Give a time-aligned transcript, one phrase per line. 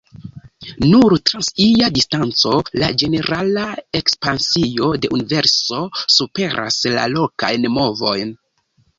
[0.91, 2.53] Nur trans ia distanco,
[2.83, 3.65] la ĝenerala
[3.99, 5.81] ekspansio de Universo
[6.15, 8.33] superas la lokajn movojn.